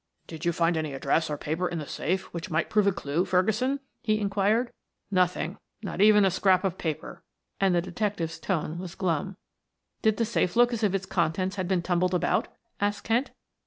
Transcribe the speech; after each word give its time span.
"Did 0.25 0.45
you 0.45 0.51
find 0.51 0.77
any 0.77 0.93
address 0.95 1.29
or 1.29 1.37
paper 1.37 1.67
in 1.69 1.77
the 1.77 1.85
safe 1.85 2.23
which 2.33 2.49
might 2.49 2.71
prove 2.71 2.87
a 2.87 2.91
clew, 2.91 3.23
Ferguson?" 3.23 3.79
he 4.01 4.19
inquired. 4.19 4.71
"Nothing, 5.11 5.59
not 5.83 6.01
even 6.01 6.25
a 6.25 6.31
scrap 6.31 6.63
of 6.63 6.79
paper," 6.79 7.23
and 7.59 7.75
the 7.75 7.83
detective's 7.83 8.39
tone 8.39 8.79
was 8.79 8.95
glum. 8.95 9.37
"Did 10.01 10.17
the 10.17 10.25
safe 10.25 10.55
look 10.55 10.73
as 10.73 10.81
if 10.81 10.95
its 10.95 11.05
contents 11.05 11.55
had 11.57 11.67
been 11.67 11.83
tumbled 11.83 12.15
about?" 12.15 12.47
asked 12.79 13.03
Kent. 13.03 13.29